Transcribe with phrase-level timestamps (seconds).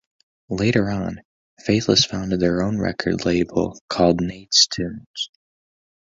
[0.49, 1.21] Later on,
[1.63, 5.29] Faithless founded their own record label called Nate's Tunes.